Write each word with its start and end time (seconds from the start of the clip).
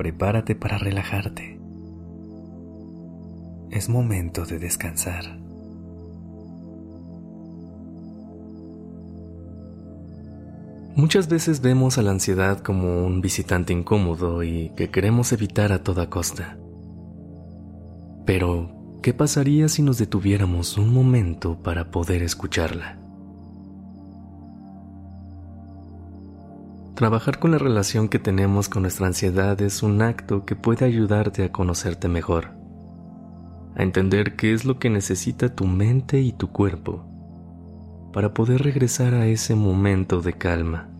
Prepárate 0.00 0.54
para 0.54 0.78
relajarte. 0.78 1.60
Es 3.70 3.90
momento 3.90 4.46
de 4.46 4.58
descansar. 4.58 5.38
Muchas 10.96 11.28
veces 11.28 11.60
vemos 11.60 11.98
a 11.98 12.02
la 12.02 12.12
ansiedad 12.12 12.60
como 12.60 13.04
un 13.04 13.20
visitante 13.20 13.74
incómodo 13.74 14.42
y 14.42 14.70
que 14.74 14.88
queremos 14.88 15.32
evitar 15.34 15.70
a 15.70 15.82
toda 15.82 16.08
costa. 16.08 16.56
Pero, 18.24 18.70
¿qué 19.02 19.12
pasaría 19.12 19.68
si 19.68 19.82
nos 19.82 19.98
detuviéramos 19.98 20.78
un 20.78 20.94
momento 20.94 21.62
para 21.62 21.90
poder 21.90 22.22
escucharla? 22.22 22.99
Trabajar 27.00 27.38
con 27.38 27.50
la 27.50 27.56
relación 27.56 28.10
que 28.10 28.18
tenemos 28.18 28.68
con 28.68 28.82
nuestra 28.82 29.06
ansiedad 29.06 29.58
es 29.62 29.82
un 29.82 30.02
acto 30.02 30.44
que 30.44 30.54
puede 30.54 30.84
ayudarte 30.84 31.42
a 31.42 31.50
conocerte 31.50 32.08
mejor, 32.08 32.50
a 33.74 33.82
entender 33.82 34.36
qué 34.36 34.52
es 34.52 34.66
lo 34.66 34.78
que 34.78 34.90
necesita 34.90 35.48
tu 35.48 35.64
mente 35.64 36.20
y 36.20 36.32
tu 36.32 36.52
cuerpo 36.52 37.06
para 38.12 38.34
poder 38.34 38.62
regresar 38.62 39.14
a 39.14 39.24
ese 39.28 39.54
momento 39.54 40.20
de 40.20 40.34
calma. 40.34 40.90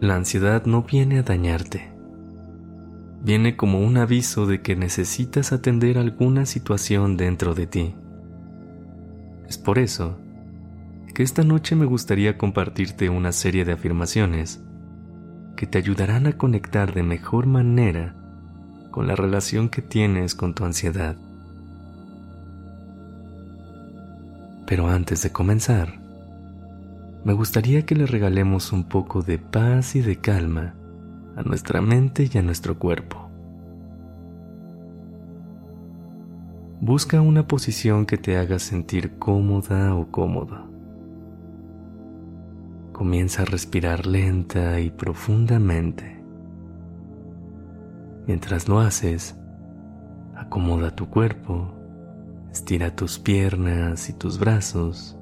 La 0.00 0.16
ansiedad 0.16 0.64
no 0.66 0.82
viene 0.82 1.20
a 1.20 1.22
dañarte, 1.22 1.92
viene 3.22 3.56
como 3.56 3.78
un 3.78 3.96
aviso 3.96 4.46
de 4.46 4.60
que 4.60 4.74
necesitas 4.74 5.52
atender 5.52 5.98
alguna 5.98 6.46
situación 6.46 7.16
dentro 7.16 7.54
de 7.54 7.68
ti. 7.68 7.94
Es 9.46 9.56
por 9.56 9.78
eso 9.78 10.18
que 11.14 11.22
esta 11.22 11.44
noche 11.44 11.76
me 11.76 11.84
gustaría 11.84 12.36
compartirte 12.36 13.08
una 13.08 13.30
serie 13.30 13.64
de 13.64 13.72
afirmaciones 13.72 14.60
que 15.56 15.68
te 15.68 15.78
ayudarán 15.78 16.26
a 16.26 16.36
conectar 16.36 16.92
de 16.92 17.04
mejor 17.04 17.46
manera 17.46 18.16
con 18.90 19.06
la 19.06 19.14
relación 19.14 19.68
que 19.68 19.80
tienes 19.80 20.34
con 20.34 20.54
tu 20.54 20.64
ansiedad. 20.64 21.16
Pero 24.66 24.88
antes 24.88 25.22
de 25.22 25.30
comenzar, 25.30 26.00
me 27.24 27.32
gustaría 27.32 27.86
que 27.86 27.94
le 27.94 28.06
regalemos 28.06 28.72
un 28.72 28.82
poco 28.88 29.22
de 29.22 29.38
paz 29.38 29.94
y 29.94 30.00
de 30.00 30.16
calma 30.16 30.74
a 31.36 31.42
nuestra 31.42 31.80
mente 31.80 32.28
y 32.32 32.38
a 32.38 32.42
nuestro 32.42 32.76
cuerpo. 32.76 33.30
Busca 36.80 37.20
una 37.20 37.46
posición 37.46 38.04
que 38.04 38.18
te 38.18 38.36
haga 38.36 38.58
sentir 38.58 39.16
cómoda 39.18 39.94
o 39.94 40.10
cómodo. 40.10 40.73
Comienza 42.94 43.42
a 43.42 43.44
respirar 43.44 44.06
lenta 44.06 44.80
y 44.80 44.90
profundamente. 44.90 46.24
Mientras 48.26 48.66
lo 48.66 48.80
haces, 48.80 49.36
acomoda 50.34 50.96
tu 50.96 51.10
cuerpo 51.10 51.84
Estira 52.54 52.94
tus 52.94 53.18
piernas 53.18 54.08
y 54.08 54.12
tus 54.12 54.38
brazos. 54.38 55.18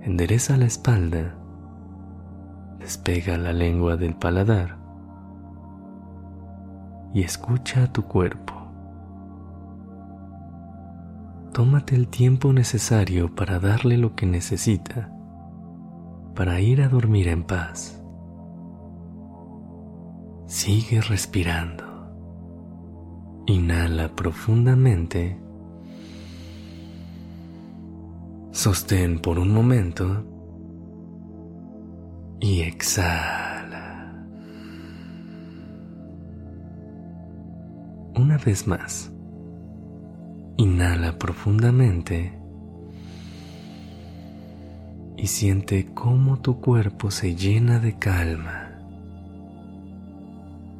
Endereza 0.00 0.56
la 0.56 0.64
espalda. 0.64 1.34
Despega 2.78 3.36
la 3.36 3.52
lengua 3.52 3.98
del 3.98 4.14
paladar. 4.14 4.78
Y 7.12 7.20
escucha 7.20 7.82
a 7.82 7.92
tu 7.92 8.04
cuerpo. 8.04 8.54
Tómate 11.52 11.94
el 11.94 12.08
tiempo 12.08 12.54
necesario 12.54 13.34
para 13.34 13.60
darle 13.60 13.98
lo 13.98 14.16
que 14.16 14.24
necesita 14.24 15.13
para 16.34 16.60
ir 16.60 16.82
a 16.82 16.88
dormir 16.88 17.28
en 17.28 17.44
paz. 17.44 18.02
Sigue 20.46 21.00
respirando. 21.00 21.84
Inhala 23.46 24.14
profundamente 24.14 25.44
Sostén 28.54 29.18
por 29.18 29.40
un 29.40 29.52
momento 29.52 30.24
y 32.38 32.60
exhala. 32.60 34.24
Una 38.14 38.38
vez 38.38 38.68
más. 38.68 39.12
Inhala 40.56 41.18
profundamente 41.18 42.43
y 45.16 45.26
siente 45.26 45.92
cómo 45.94 46.40
tu 46.40 46.60
cuerpo 46.60 47.10
se 47.10 47.34
llena 47.34 47.78
de 47.78 47.98
calma. 47.98 48.70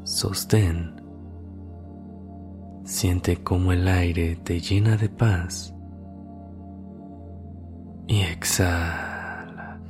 Sostén. 0.05 0.93
Siente 2.85 3.43
cómo 3.43 3.73
el 3.73 3.89
aire 3.89 4.37
te 4.37 4.61
llena 4.61 4.97
de 4.97 5.09
paz 5.09 5.75
y 8.07 8.21
exhala. 8.21 9.81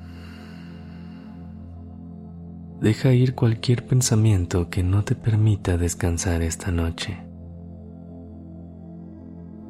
Deja 2.80 3.12
ir 3.12 3.34
cualquier 3.34 3.86
pensamiento 3.86 4.68
que 4.70 4.82
no 4.82 5.04
te 5.04 5.14
permita 5.16 5.76
descansar 5.76 6.42
esta 6.42 6.70
noche. 6.70 7.18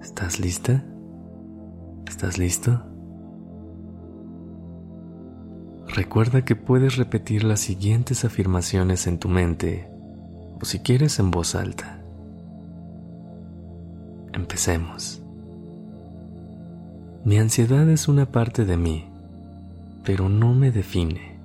¿Estás 0.02 0.38
lista? 0.38 0.84
¿Estás 2.06 2.36
listo? 2.38 2.93
Recuerda 5.94 6.44
que 6.44 6.56
puedes 6.56 6.96
repetir 6.96 7.44
las 7.44 7.60
siguientes 7.60 8.24
afirmaciones 8.24 9.06
en 9.06 9.18
tu 9.18 9.28
mente 9.28 9.88
o 10.60 10.64
si 10.64 10.80
quieres 10.80 11.20
en 11.20 11.30
voz 11.30 11.54
alta. 11.54 12.00
Empecemos. 14.32 15.22
Mi 17.24 17.38
ansiedad 17.38 17.88
es 17.88 18.08
una 18.08 18.26
parte 18.26 18.64
de 18.64 18.76
mí, 18.76 19.08
pero 20.02 20.28
no 20.28 20.52
me 20.52 20.72
define. 20.72 21.38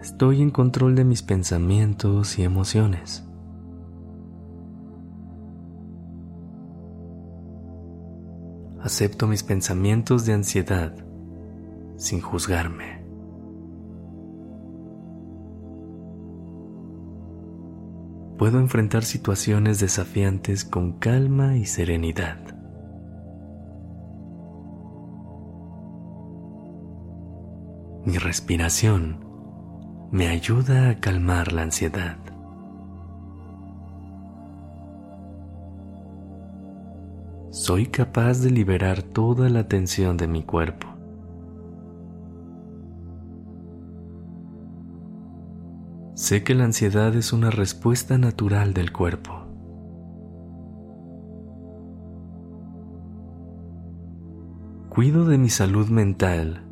Estoy 0.00 0.40
en 0.40 0.50
control 0.50 0.94
de 0.94 1.04
mis 1.04 1.20
pensamientos 1.20 2.38
y 2.38 2.42
emociones. 2.42 3.22
Acepto 8.82 9.26
mis 9.26 9.42
pensamientos 9.42 10.26
de 10.26 10.32
ansiedad 10.32 10.94
sin 11.96 12.20
juzgarme. 12.20 13.00
puedo 18.40 18.58
enfrentar 18.58 19.04
situaciones 19.04 19.80
desafiantes 19.80 20.64
con 20.64 20.98
calma 20.98 21.58
y 21.58 21.66
serenidad. 21.66 22.38
Mi 28.06 28.16
respiración 28.16 29.22
me 30.10 30.28
ayuda 30.28 30.88
a 30.88 31.00
calmar 31.00 31.52
la 31.52 31.64
ansiedad. 31.64 32.16
Soy 37.50 37.86
capaz 37.86 38.42
de 38.42 38.50
liberar 38.52 39.02
toda 39.02 39.48
la 39.48 39.66
tensión 39.66 40.16
de 40.16 40.28
mi 40.28 40.44
cuerpo. 40.44 40.86
Sé 46.14 46.44
que 46.44 46.54
la 46.54 46.62
ansiedad 46.62 47.16
es 47.16 47.32
una 47.32 47.50
respuesta 47.50 48.18
natural 48.18 48.72
del 48.72 48.92
cuerpo. 48.92 49.32
Cuido 54.88 55.24
de 55.24 55.36
mi 55.36 55.48
salud 55.48 55.88
mental 55.88 56.64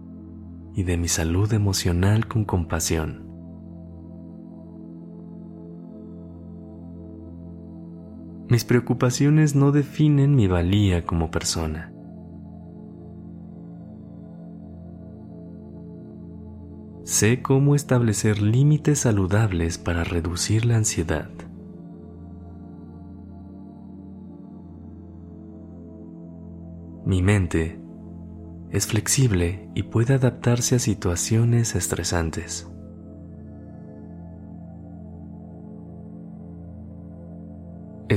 y 0.75 0.85
de 0.85 0.97
mi 0.97 1.09
salud 1.09 1.53
emocional 1.53 2.29
con 2.29 2.45
compasión. 2.45 3.28
Mis 8.51 8.65
preocupaciones 8.65 9.55
no 9.55 9.73
definen 9.73 10.35
mi 10.35 10.47
valía 10.47 11.05
como 11.05 11.31
persona. 11.31 11.93
Sé 17.05 17.43
cómo 17.43 17.75
establecer 17.75 18.41
límites 18.41 19.01
saludables 19.01 19.77
para 19.77 20.03
reducir 20.03 20.65
la 20.65 20.77
ansiedad. 20.77 21.29
Mi 27.05 27.23
mente 27.23 27.81
es 28.71 28.87
flexible 28.87 29.71
y 29.75 29.85
puede 29.85 30.15
adaptarse 30.15 30.77
a 30.77 30.79
situaciones 30.79 31.75
estresantes. 31.75 32.71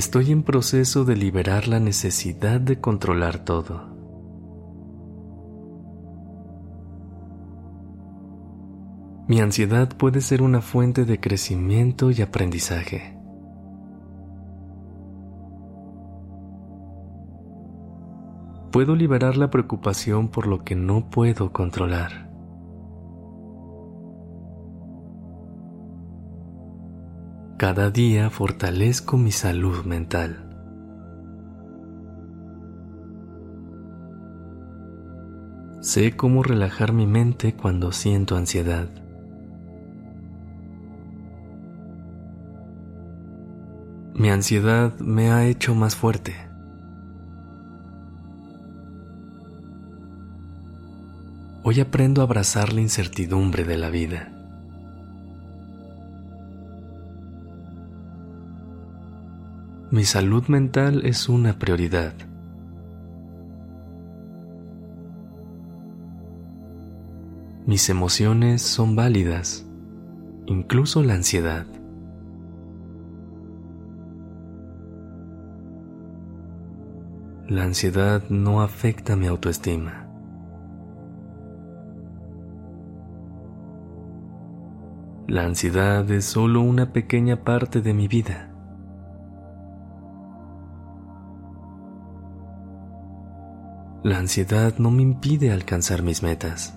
Estoy 0.01 0.31
en 0.31 0.41
proceso 0.41 1.05
de 1.05 1.15
liberar 1.15 1.67
la 1.67 1.79
necesidad 1.79 2.59
de 2.59 2.81
controlar 2.81 3.45
todo. 3.45 3.83
Mi 9.27 9.39
ansiedad 9.41 9.95
puede 9.95 10.21
ser 10.21 10.41
una 10.41 10.61
fuente 10.61 11.05
de 11.05 11.19
crecimiento 11.19 12.09
y 12.09 12.23
aprendizaje. 12.23 13.15
Puedo 18.71 18.95
liberar 18.95 19.37
la 19.37 19.51
preocupación 19.51 20.29
por 20.29 20.47
lo 20.47 20.63
que 20.63 20.73
no 20.73 21.11
puedo 21.11 21.53
controlar. 21.53 22.30
Cada 27.61 27.91
día 27.91 28.31
fortalezco 28.31 29.17
mi 29.17 29.31
salud 29.31 29.85
mental. 29.85 30.49
Sé 35.79 36.15
cómo 36.17 36.41
relajar 36.41 36.91
mi 36.91 37.05
mente 37.05 37.53
cuando 37.53 37.91
siento 37.91 38.35
ansiedad. 38.35 38.89
Mi 44.15 44.31
ansiedad 44.31 44.97
me 44.97 45.29
ha 45.29 45.45
hecho 45.45 45.75
más 45.75 45.95
fuerte. 45.95 46.33
Hoy 51.61 51.79
aprendo 51.79 52.21
a 52.21 52.23
abrazar 52.23 52.73
la 52.73 52.81
incertidumbre 52.81 53.65
de 53.65 53.77
la 53.77 53.91
vida. 53.91 54.40
Mi 59.91 60.05
salud 60.05 60.47
mental 60.47 61.05
es 61.05 61.27
una 61.27 61.59
prioridad. 61.59 62.13
Mis 67.65 67.89
emociones 67.89 68.61
son 68.61 68.95
válidas, 68.95 69.65
incluso 70.45 71.03
la 71.03 71.15
ansiedad. 71.15 71.65
La 77.49 77.65
ansiedad 77.65 78.23
no 78.29 78.61
afecta 78.61 79.17
mi 79.17 79.27
autoestima. 79.27 80.07
La 85.27 85.43
ansiedad 85.43 86.09
es 86.11 86.23
solo 86.23 86.61
una 86.61 86.93
pequeña 86.93 87.43
parte 87.43 87.81
de 87.81 87.93
mi 87.93 88.07
vida. 88.07 88.50
La 94.03 94.17
ansiedad 94.17 94.73
no 94.79 94.89
me 94.89 95.03
impide 95.03 95.51
alcanzar 95.51 96.01
mis 96.01 96.23
metas. 96.23 96.75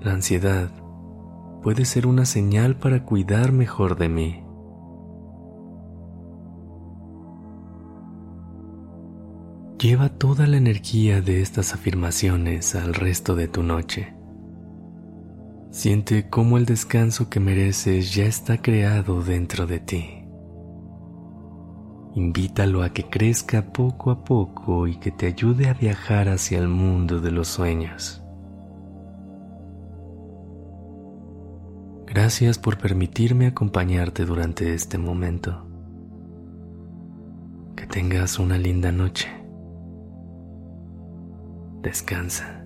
La 0.00 0.12
ansiedad 0.12 0.70
puede 1.62 1.84
ser 1.84 2.06
una 2.06 2.24
señal 2.24 2.76
para 2.76 3.04
cuidar 3.04 3.52
mejor 3.52 3.98
de 3.98 4.08
mí. 4.08 4.42
Lleva 9.78 10.08
toda 10.08 10.46
la 10.46 10.56
energía 10.56 11.20
de 11.20 11.42
estas 11.42 11.74
afirmaciones 11.74 12.74
al 12.74 12.94
resto 12.94 13.34
de 13.36 13.48
tu 13.48 13.62
noche. 13.62 14.14
Siente 15.70 16.30
cómo 16.30 16.56
el 16.56 16.64
descanso 16.64 17.28
que 17.28 17.38
mereces 17.38 18.14
ya 18.14 18.24
está 18.24 18.62
creado 18.62 19.22
dentro 19.22 19.66
de 19.66 19.80
ti. 19.80 20.25
Invítalo 22.16 22.82
a 22.82 22.94
que 22.94 23.04
crezca 23.10 23.60
poco 23.60 24.10
a 24.10 24.24
poco 24.24 24.86
y 24.86 24.96
que 24.96 25.10
te 25.10 25.26
ayude 25.26 25.68
a 25.68 25.74
viajar 25.74 26.30
hacia 26.30 26.58
el 26.58 26.66
mundo 26.66 27.20
de 27.20 27.30
los 27.30 27.46
sueños. 27.46 28.22
Gracias 32.06 32.58
por 32.58 32.78
permitirme 32.78 33.46
acompañarte 33.46 34.24
durante 34.24 34.72
este 34.72 34.96
momento. 34.96 35.68
Que 37.76 37.86
tengas 37.86 38.38
una 38.38 38.56
linda 38.56 38.90
noche. 38.92 39.28
Descansa. 41.82 42.65